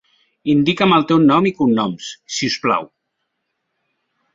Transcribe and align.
Indica'm 0.53 0.95
el 0.97 1.05
teu 1.11 1.21
nom 1.27 1.49
i 1.51 1.53
cognoms, 1.61 2.11
si 2.39 2.53
us 2.55 2.59
plau. 2.67 2.93